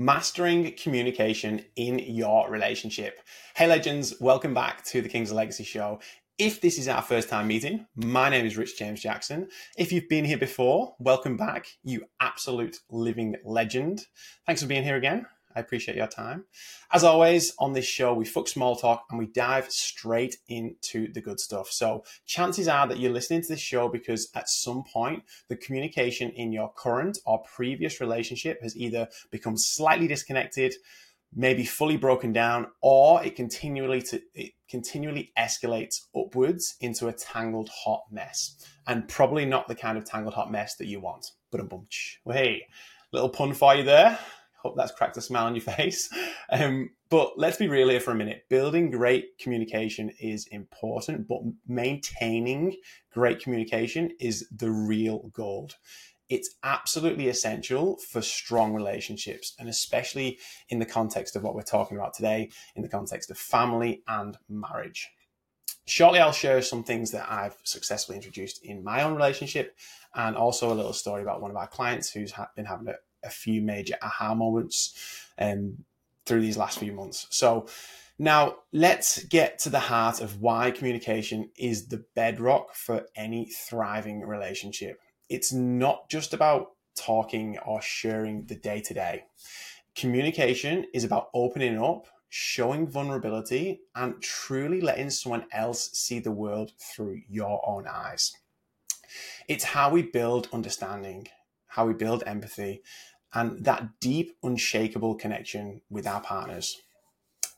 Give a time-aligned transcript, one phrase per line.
[0.00, 3.20] mastering communication in your relationship.
[3.54, 6.00] Hey, legends, welcome back to the Kings of Legacy show.
[6.38, 9.48] If this is our first time meeting, my name is Rich James Jackson.
[9.76, 14.06] If you've been here before, welcome back, you absolute living legend.
[14.46, 15.26] Thanks for being here again.
[15.54, 16.44] I appreciate your time.
[16.92, 21.20] As always, on this show, we fuck small talk and we dive straight into the
[21.20, 21.68] good stuff.
[21.70, 26.30] So, chances are that you're listening to this show because at some point, the communication
[26.30, 30.74] in your current or previous relationship has either become slightly disconnected,
[31.34, 37.70] maybe fully broken down, or it continually to, it continually escalates upwards into a tangled
[37.84, 38.56] hot mess.
[38.86, 41.26] And probably not the kind of tangled hot mess that you want.
[41.50, 42.20] But a bunch.
[42.24, 42.66] Well, hey,
[43.12, 44.18] little pun for you there.
[44.62, 46.08] Hope that's cracked a smile on your face.
[46.50, 48.44] Um, but let's be real here for a minute.
[48.48, 52.76] Building great communication is important, but maintaining
[53.12, 55.76] great communication is the real gold.
[56.28, 61.96] It's absolutely essential for strong relationships, and especially in the context of what we're talking
[61.96, 65.10] about today, in the context of family and marriage.
[65.86, 69.76] Shortly, I'll share some things that I've successfully introduced in my own relationship,
[70.14, 73.30] and also a little story about one of our clients who's been having a a
[73.30, 75.84] few major aha moments um,
[76.26, 77.26] through these last few months.
[77.30, 77.66] So
[78.18, 84.20] now let's get to the heart of why communication is the bedrock for any thriving
[84.20, 85.00] relationship.
[85.28, 89.24] It's not just about talking or sharing the day to day.
[89.94, 96.72] Communication is about opening up, showing vulnerability, and truly letting someone else see the world
[96.78, 98.36] through your own eyes.
[99.48, 101.28] It's how we build understanding,
[101.66, 102.82] how we build empathy,
[103.32, 106.80] and that deep, unshakable connection with our partners.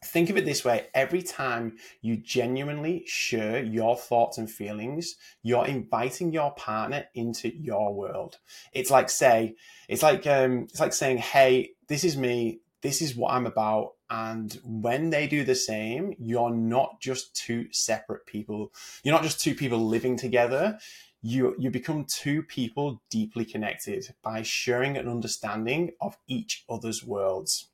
[0.04, 5.66] Think of it this way every time you genuinely share your thoughts and feelings, you're
[5.66, 8.38] inviting your partner into your world.
[8.72, 9.54] It's like say,
[9.88, 12.60] it's like um, it's like saying, "Hey, this is me.
[12.80, 17.68] This is what I'm about." And when they do the same, you're not just two
[17.70, 18.72] separate people.
[19.04, 20.78] You're not just two people living together
[21.22, 27.68] you you become two people deeply connected by sharing an understanding of each other's worlds.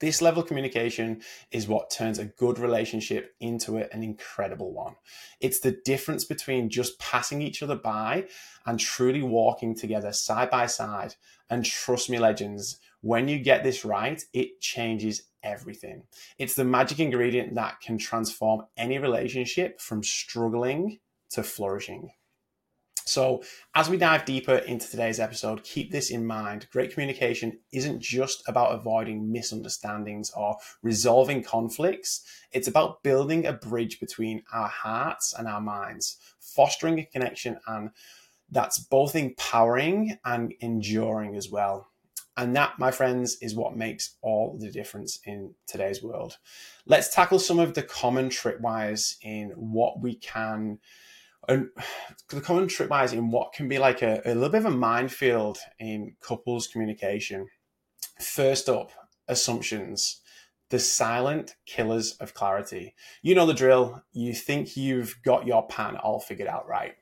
[0.00, 4.94] This level of communication is what turns a good relationship into an incredible one.
[5.40, 8.26] It's the difference between just passing each other by
[8.64, 11.16] and truly walking together side by side.
[11.50, 16.04] And trust me, legends, when you get this right, it changes everything.
[16.38, 20.98] It's the magic ingredient that can transform any relationship from struggling
[21.32, 22.10] to flourishing.
[23.10, 23.42] So,
[23.74, 26.68] as we dive deeper into today's episode, keep this in mind.
[26.70, 32.22] Great communication isn't just about avoiding misunderstandings or resolving conflicts,
[32.52, 37.90] it's about building a bridge between our hearts and our minds, fostering a connection and
[38.48, 41.88] that's both empowering and enduring as well.
[42.36, 46.38] And that, my friends, is what makes all the difference in today's world.
[46.86, 50.78] Let's tackle some of the common tripwires in what we can
[51.50, 51.68] and
[52.28, 55.58] the common tripwires in what can be like a, a little bit of a minefield
[55.78, 57.48] in couples communication.
[58.20, 58.92] First up,
[59.26, 60.20] assumptions
[60.70, 62.94] the silent killers of clarity.
[63.22, 64.04] You know the drill.
[64.12, 66.94] You think you've got your pan all figured out right.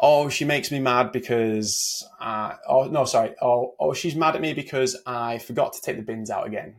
[0.00, 3.34] Oh, she makes me mad because, oh, no, sorry.
[3.42, 6.76] Oh, oh, she's mad at me because I forgot to take the bins out again.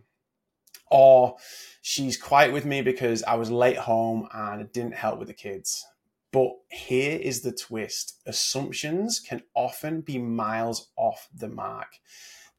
[0.89, 1.37] Or
[1.83, 5.35] she's quiet with me because I was late home and it didn't help with the
[5.35, 5.85] kids.
[6.31, 11.87] But here is the twist assumptions can often be miles off the mark.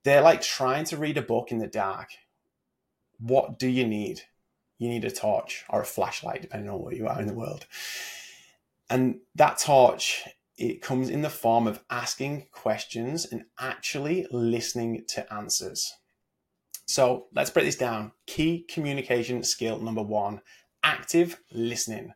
[0.05, 2.11] They're like trying to read a book in the dark.
[3.19, 4.23] What do you need?
[4.79, 7.67] You need a torch or a flashlight, depending on where you are in the world.
[8.91, 10.25] And that torch,
[10.59, 15.95] it comes in the form of asking questions and actually listening to answers.
[16.87, 18.13] So let's break this down.
[18.27, 20.43] Key communication skill number one
[20.83, 22.13] active listening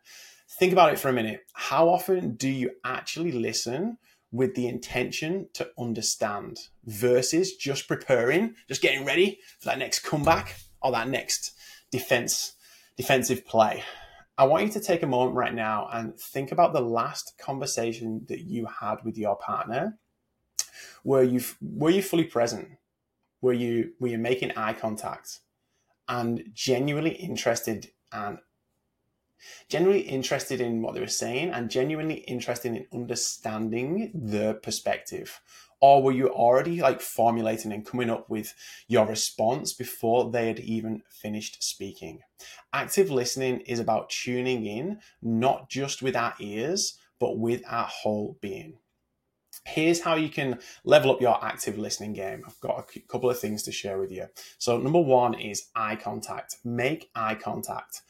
[0.59, 1.41] think about it for a minute.
[1.53, 3.99] How often do you actually listen
[4.33, 10.57] with the intention to understand versus just preparing, just getting ready for that next comeback
[10.83, 11.53] or that next
[11.91, 12.55] defense
[12.97, 13.83] defensive play?
[14.39, 18.27] I want you to take a moment right now and think about the last conversation
[18.29, 19.99] that you had with your partner.
[21.05, 22.69] Were you were you fully present?
[23.41, 25.41] Were you were you making eye contact
[26.09, 28.39] and genuinely interested and
[29.69, 35.41] genuinely interested in what they were saying and genuinely interested in understanding the perspective
[35.81, 38.55] or were you already like formulating and coming up with
[38.89, 42.21] your response before they had even finished speaking
[42.73, 48.39] active listening is about tuning in not just with our ears but with our whole
[48.41, 48.79] being
[49.65, 52.45] Here's how you can level up your active listening game.
[52.47, 54.27] I've got a couple of things to share with you.
[54.59, 56.57] So, number one is eye contact.
[56.65, 58.03] Make eye contact.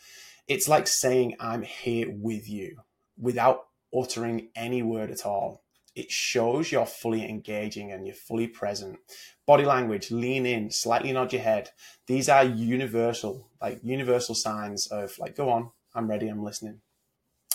[0.49, 2.79] It's like saying, I'm here with you
[3.19, 3.67] without
[3.97, 5.63] uttering any word at all.
[5.95, 8.99] It shows you're fully engaging and you're fully present.
[9.47, 11.71] Body language, lean in, slightly nod your head.
[12.07, 16.81] These are universal, like universal signs of like, go on, I'm ready, I'm listening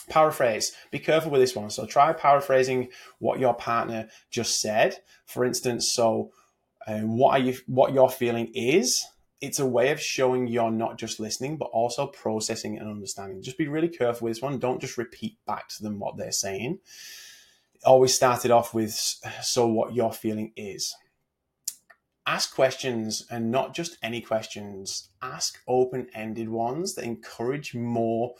[0.09, 2.89] paraphrase be careful with this one so try paraphrasing
[3.19, 6.31] what your partner just said for instance so
[6.87, 9.05] um, what are you what you're feeling is
[9.41, 13.41] it's a way of showing you're not just listening but also processing and understanding.
[13.41, 14.59] Just be really careful with this one.
[14.59, 16.79] Don't just repeat back to them what they're saying.
[17.83, 18.93] Always start it off with
[19.41, 20.95] so what your feeling is.
[22.27, 25.09] Ask questions and not just any questions.
[25.23, 28.35] Ask open-ended ones that encourage more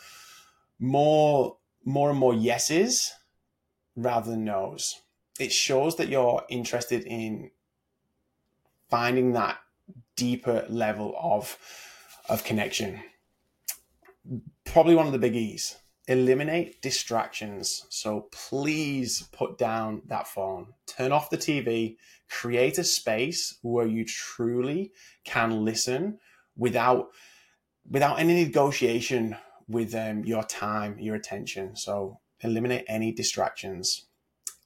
[0.78, 3.12] more more and more yeses
[3.96, 5.02] rather than nos.
[5.40, 7.50] It shows that you're interested in
[8.92, 9.58] finding that
[10.16, 11.58] deeper level of
[12.30, 13.02] of connection.
[14.66, 15.78] Probably one of the big E's.
[16.08, 17.86] Eliminate distractions.
[17.90, 20.74] So please put down that phone.
[20.88, 21.98] Turn off the TV.
[22.30, 24.92] Create a space where you truly
[25.24, 26.20] can listen
[26.56, 27.10] without
[27.90, 29.36] without any negotiation
[29.68, 31.76] with um, your time, your attention.
[31.76, 34.06] So eliminate any distractions.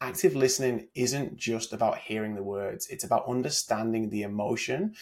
[0.02, 4.94] Active listening isn't just about hearing the words, it's about understanding the emotion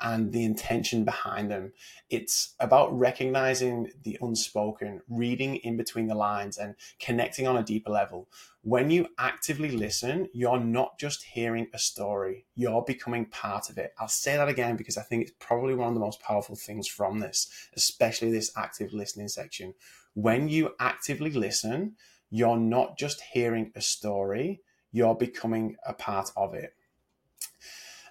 [0.00, 1.72] and the intention behind them.
[2.08, 7.90] It's about recognizing the unspoken, reading in between the lines, and connecting on a deeper
[7.90, 8.28] level.
[8.62, 13.92] When you actively listen, you're not just hearing a story, you're becoming part of it.
[13.98, 16.86] I'll say that again because I think it's probably one of the most powerful things
[16.86, 19.74] from this, especially this active listening section.
[20.14, 21.96] When you actively listen,
[22.30, 24.60] you're not just hearing a story,
[24.92, 26.74] you're becoming a part of it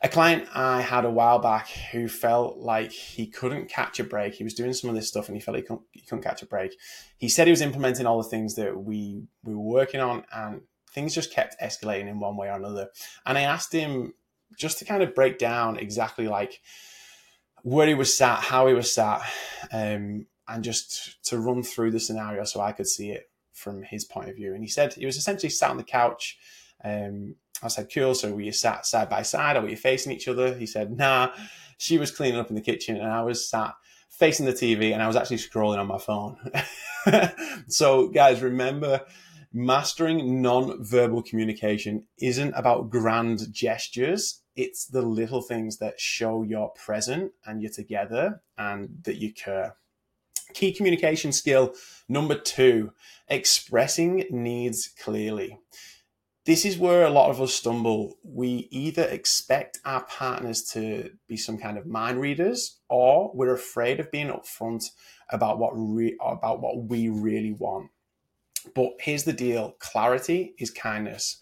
[0.03, 4.33] a client I had a while back who felt like he couldn't catch a break.
[4.33, 6.41] He was doing some of this stuff and he felt he couldn't, he couldn't catch
[6.41, 6.75] a break.
[7.17, 10.61] He said he was implementing all the things that we, we were working on and
[10.91, 12.89] things just kept escalating in one way or another.
[13.25, 14.13] And I asked him
[14.57, 16.61] just to kind of break down exactly like
[17.63, 19.21] where he was sat, how he was sat,
[19.71, 24.03] um, and just to run through the scenario so I could see it from his
[24.03, 24.53] point of view.
[24.53, 26.37] And he said he was essentially sat on the couch.
[26.83, 28.15] Um, I said, cool.
[28.15, 30.55] So were you sat side by side or were you facing each other?
[30.55, 31.31] He said, nah.
[31.77, 33.73] She was cleaning up in the kitchen and I was sat
[34.09, 36.37] facing the TV and I was actually scrolling on my phone.
[37.67, 39.01] so, guys, remember
[39.53, 44.41] mastering non-verbal communication isn't about grand gestures.
[44.55, 49.75] It's the little things that show you're present and you're together and that you care.
[50.53, 51.73] Key communication skill
[52.07, 52.91] number two,
[53.27, 55.57] expressing needs clearly
[56.45, 58.17] this is where a lot of us stumble.
[58.23, 63.99] We either expect our partners to be some kind of mind readers, or we're afraid
[63.99, 64.85] of being upfront
[65.29, 67.91] about what re- about what we really want.
[68.73, 71.37] But here's the deal: clarity is kindness.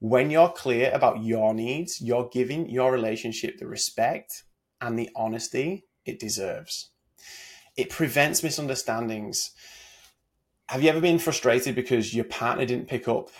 [0.00, 4.44] When you're clear about your needs, you're giving your relationship the respect
[4.80, 6.90] and the honesty it deserves.
[7.76, 9.50] It prevents misunderstandings.
[10.68, 13.30] Have you ever been frustrated because your partner didn't pick up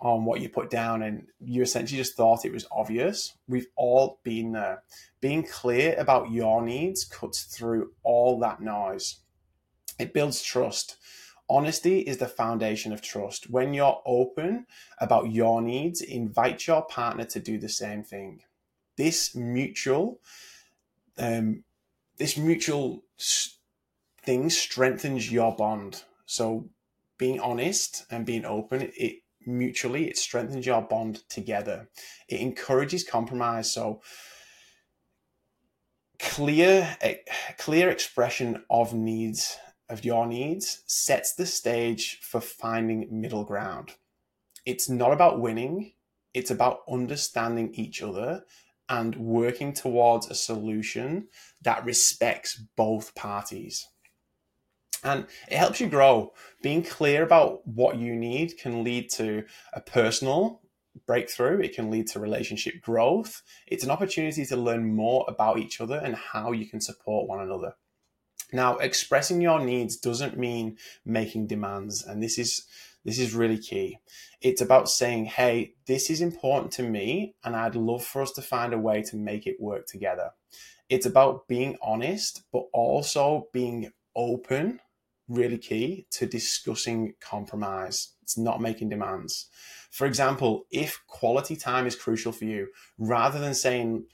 [0.00, 3.36] on what you put down and you essentially just thought it was obvious.
[3.48, 4.82] We've all been there.
[5.20, 9.20] Being clear about your needs cuts through all that noise.
[9.98, 10.96] It builds trust.
[11.48, 13.50] Honesty is the foundation of trust.
[13.50, 14.66] When you're open
[14.98, 18.42] about your needs, invite your partner to do the same thing.
[18.96, 20.20] This mutual,
[21.18, 21.64] um,
[22.16, 23.04] this mutual
[24.22, 26.02] thing strengthens your bond.
[26.24, 26.70] So
[27.18, 31.88] being honest and being open, it mutually, it strengthens your bond together.
[32.28, 33.72] It encourages compromise.
[33.72, 34.02] So
[36.18, 36.96] clear,
[37.58, 39.56] clear expression of needs
[39.90, 43.92] of your needs sets the stage for finding middle ground.
[44.64, 45.92] It's not about winning,
[46.32, 48.44] it's about understanding each other
[48.88, 51.28] and working towards a solution
[51.62, 53.88] that respects both parties
[55.04, 56.32] and it helps you grow.
[56.62, 60.62] Being clear about what you need can lead to a personal
[61.06, 63.42] breakthrough, it can lead to relationship growth.
[63.66, 67.40] It's an opportunity to learn more about each other and how you can support one
[67.40, 67.74] another.
[68.52, 72.66] Now, expressing your needs doesn't mean making demands, and this is
[73.04, 73.98] this is really key.
[74.40, 78.42] It's about saying, "Hey, this is important to me, and I'd love for us to
[78.42, 80.30] find a way to make it work together."
[80.88, 84.80] It's about being honest, but also being open
[85.28, 88.12] really key to discussing compromise.
[88.22, 89.48] It's not making demands.
[89.90, 94.06] For example, if quality time is crucial for you, rather than saying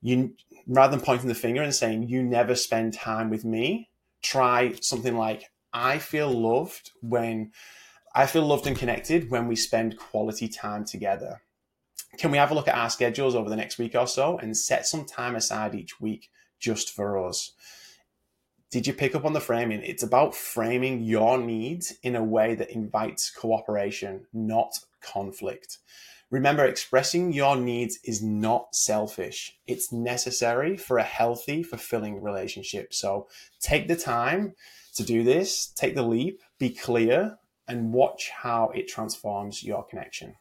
[0.00, 0.34] you
[0.66, 3.90] rather than pointing the finger and saying you never spend time with me,
[4.22, 7.52] try something like I feel loved when
[8.14, 11.42] I feel loved and connected when we spend quality time together.
[12.18, 14.56] Can we have a look at our schedules over the next week or so and
[14.56, 17.52] set some time aside each week just for us?
[18.76, 19.80] Did you pick up on the framing?
[19.82, 25.78] It's about framing your needs in a way that invites cooperation, not conflict.
[26.28, 29.56] Remember, expressing your needs is not selfish.
[29.66, 32.92] It's necessary for a healthy, fulfilling relationship.
[32.92, 33.28] So
[33.62, 34.54] take the time
[34.96, 40.34] to do this, take the leap, be clear, and watch how it transforms your connection.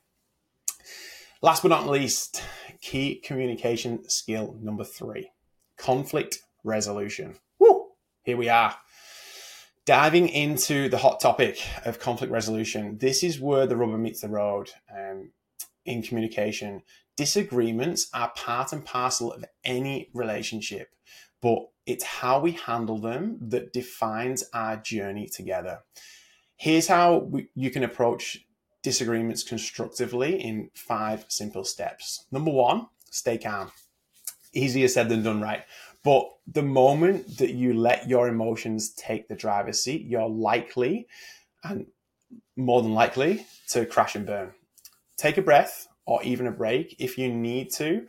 [1.41, 2.43] Last but not least,
[2.81, 5.31] key communication skill number three
[5.77, 7.37] conflict resolution.
[8.25, 8.75] Here we are.
[9.85, 12.97] Diving into the hot topic of conflict resolution.
[12.97, 15.29] This is where the rubber meets the road um,
[15.85, 16.81] in communication.
[17.15, 20.89] Disagreements are part and parcel of any relationship,
[21.39, 25.81] but it's how we handle them that defines our journey together.
[26.55, 28.43] Here's how we, you can approach
[28.81, 32.25] disagreements constructively in five simple steps.
[32.31, 33.71] Number one, stay calm.
[34.51, 35.63] Easier said than done, right?
[36.05, 41.07] But the moment that you let your emotions take the driver's seat, you're likely
[41.63, 41.87] and
[42.55, 44.51] more than likely to crash and burn.
[45.17, 48.07] Take a breath or even a break if you need to.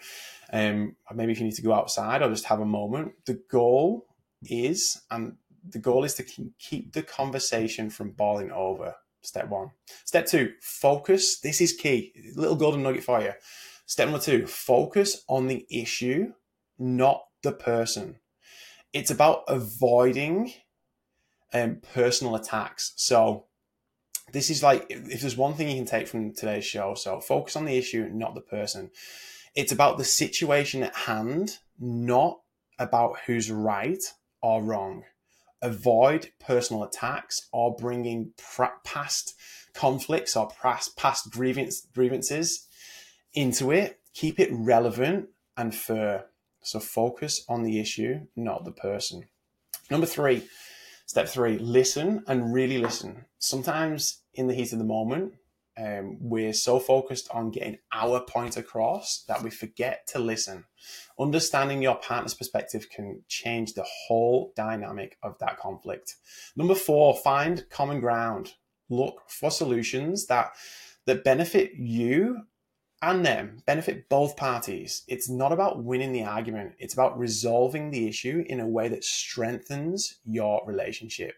[0.53, 3.13] Um, maybe if you need to go outside or just have a moment.
[3.25, 4.07] The goal
[4.43, 5.37] is, and
[5.67, 6.25] the goal is to
[6.59, 8.95] keep the conversation from boiling over.
[9.23, 9.71] Step one.
[10.05, 11.41] Step two, focus.
[11.41, 12.13] This is key.
[12.35, 13.33] Little golden nugget for you.
[13.87, 16.33] Step number two, focus on the issue,
[16.79, 18.17] not the person.
[18.93, 20.53] It's about avoiding
[21.53, 22.93] um, personal attacks.
[22.97, 23.47] So,
[24.33, 27.57] this is like if there's one thing you can take from today's show, so focus
[27.57, 28.91] on the issue, not the person.
[29.55, 32.41] It's about the situation at hand, not
[32.79, 34.03] about who's right
[34.43, 35.05] or wrong
[35.63, 38.33] avoid personal attacks or bringing
[38.85, 39.35] past
[39.75, 42.67] conflicts or past, past grievance, grievances
[43.35, 44.01] into it.
[44.15, 46.27] Keep it relevant and fair.
[46.67, 49.29] So focus on the issue, not the person.
[49.89, 50.49] Number three,
[51.07, 53.27] step three, listen and really listen.
[53.39, 55.35] Sometimes in the heat of the moment,
[55.79, 60.65] um, we're so focused on getting our point across that we forget to listen.
[61.21, 66.17] Understanding your partner's perspective can change the whole dynamic of that conflict.
[66.57, 68.55] Number four, find common ground.
[68.89, 70.51] Look for solutions that
[71.05, 72.43] that benefit you
[73.03, 75.03] and them, benefit both parties.
[75.07, 76.75] It's not about winning the argument.
[76.79, 81.35] It's about resolving the issue in a way that strengthens your relationship.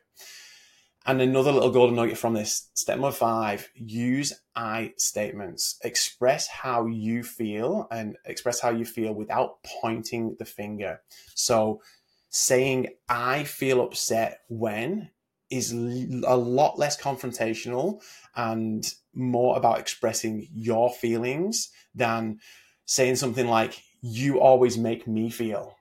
[1.06, 5.78] And another little golden nugget from this step number five use I statements.
[5.82, 11.00] Express how you feel and express how you feel without pointing the finger.
[11.34, 11.80] So,
[12.28, 15.08] saying I feel upset when
[15.50, 18.02] is a lot less confrontational
[18.36, 22.38] and more about expressing your feelings than
[22.87, 25.78] saying something like, You always make me feel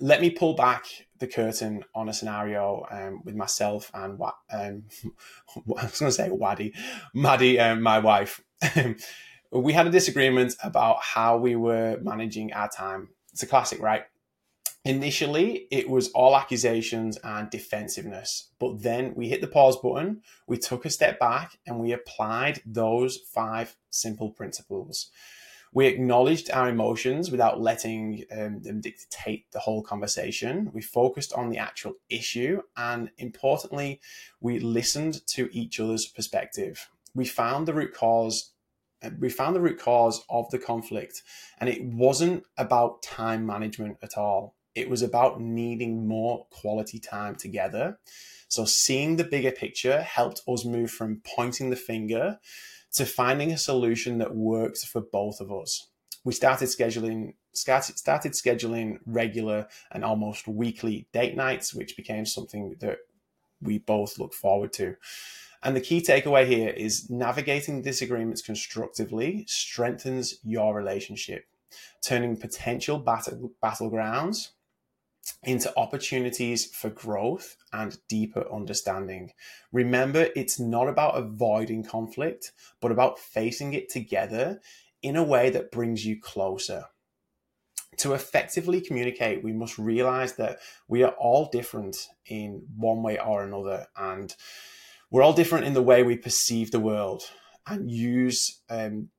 [0.00, 0.86] let me pull back
[1.18, 4.84] the curtain on a scenario um, with myself and what um,
[5.56, 6.74] I was going to say Waddy,
[7.14, 8.42] Maddie, um, my wife.
[9.52, 13.08] we had a disagreement about how we were managing our time.
[13.32, 14.04] It's a classic, right?
[14.84, 20.58] Initially, it was all accusations and defensiveness, but then we hit the pause button, we
[20.58, 25.10] took a step back, and we applied those five simple principles
[25.74, 30.70] we acknowledged our emotions without letting um, them dictate the whole conversation.
[30.72, 34.00] We focused on the actual issue, and importantly,
[34.40, 36.88] we listened to each other's perspective.
[37.12, 38.52] We found the root cause.
[39.02, 41.22] Uh, we found the root cause of the conflict,
[41.58, 44.54] and it wasn't about time management at all.
[44.74, 47.98] It was about needing more quality time together.
[48.48, 52.38] So, seeing the bigger picture helped us move from pointing the finger
[52.94, 55.88] to finding a solution that works for both of us.
[56.24, 62.98] We started scheduling started scheduling regular and almost weekly date nights, which became something that
[63.60, 64.96] we both look forward to.
[65.62, 71.46] And the key takeaway here is navigating disagreements constructively strengthens your relationship,
[72.02, 74.50] turning potential battle, battlegrounds
[75.44, 79.32] into opportunities for growth and deeper understanding.
[79.72, 84.60] Remember, it's not about avoiding conflict, but about facing it together
[85.02, 86.86] in a way that brings you closer.
[87.98, 90.58] To effectively communicate, we must realize that
[90.88, 93.86] we are all different in one way or another.
[93.96, 94.34] And
[95.10, 97.22] we're all different in the way we perceive the world
[97.66, 99.10] and use um,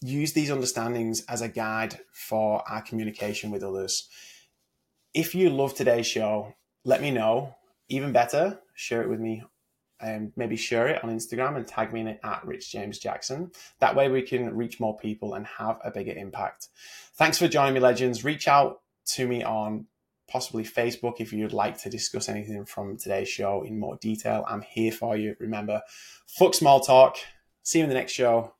[0.00, 4.08] use these understandings as a guide for our communication with others.
[5.14, 6.54] If you love today's show,
[6.84, 7.54] let me know.
[7.88, 9.44] Even better, share it with me
[10.00, 13.52] and maybe share it on Instagram and tag me in it at Rich James Jackson.
[13.78, 16.68] That way we can reach more people and have a bigger impact.
[17.14, 18.24] Thanks for joining me, legends.
[18.24, 18.80] Reach out
[19.12, 19.86] to me on
[20.28, 24.44] possibly Facebook if you'd like to discuss anything from today's show in more detail.
[24.48, 25.36] I'm here for you.
[25.38, 25.80] Remember,
[26.26, 27.18] fuck small talk.
[27.62, 28.54] See you in the next show.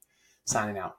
[0.44, 0.96] Signing out.